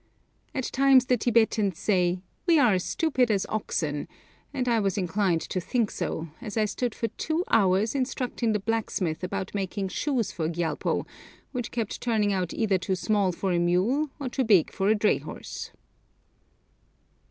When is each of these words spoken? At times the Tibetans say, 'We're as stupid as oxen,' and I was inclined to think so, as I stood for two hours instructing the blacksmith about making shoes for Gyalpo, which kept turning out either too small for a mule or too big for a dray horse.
At 0.55 0.63
times 0.63 1.05
the 1.05 1.15
Tibetans 1.15 1.77
say, 1.77 2.23
'We're 2.47 2.73
as 2.73 2.83
stupid 2.83 3.29
as 3.29 3.45
oxen,' 3.49 4.07
and 4.51 4.67
I 4.67 4.79
was 4.79 4.97
inclined 4.97 5.41
to 5.41 5.61
think 5.61 5.91
so, 5.91 6.29
as 6.41 6.57
I 6.57 6.65
stood 6.65 6.95
for 6.95 7.09
two 7.09 7.43
hours 7.49 7.93
instructing 7.93 8.51
the 8.51 8.59
blacksmith 8.59 9.23
about 9.23 9.53
making 9.53 9.89
shoes 9.89 10.31
for 10.31 10.49
Gyalpo, 10.49 11.05
which 11.51 11.69
kept 11.69 12.01
turning 12.01 12.33
out 12.33 12.51
either 12.51 12.79
too 12.79 12.95
small 12.95 13.31
for 13.31 13.51
a 13.51 13.59
mule 13.59 14.09
or 14.19 14.27
too 14.27 14.43
big 14.43 14.71
for 14.71 14.87
a 14.87 14.95
dray 14.95 15.19
horse. 15.19 15.69